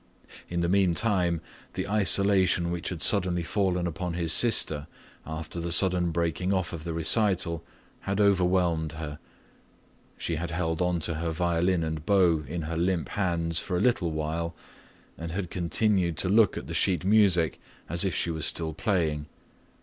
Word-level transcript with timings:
In 0.49 0.61
the 0.61 0.67
meantime, 0.67 1.41
the 1.75 1.87
isolation 1.87 2.71
which 2.71 2.89
had 2.89 3.03
suddenly 3.03 3.43
fallen 3.43 3.85
upon 3.85 4.15
his 4.15 4.33
sister 4.33 4.87
after 5.27 5.59
the 5.59 5.71
sudden 5.71 6.09
breaking 6.09 6.51
off 6.51 6.73
of 6.73 6.85
the 6.85 6.93
recital 6.95 7.63
had 7.99 8.19
overwhelmed 8.19 8.93
her. 8.93 9.19
She 10.17 10.37
had 10.37 10.49
held 10.49 10.81
onto 10.81 11.13
the 11.13 11.31
violin 11.31 11.83
and 11.83 12.03
bow 12.03 12.43
in 12.47 12.63
her 12.63 12.77
limp 12.77 13.09
hands 13.09 13.59
for 13.59 13.77
a 13.77 13.79
little 13.79 14.09
while 14.09 14.55
and 15.19 15.31
had 15.33 15.51
continued 15.51 16.17
to 16.17 16.29
look 16.29 16.57
at 16.57 16.65
the 16.65 16.73
sheet 16.73 17.05
music 17.05 17.59
as 17.87 18.03
if 18.03 18.15
she 18.15 18.31
was 18.31 18.47
still 18.47 18.73
playing. 18.73 19.27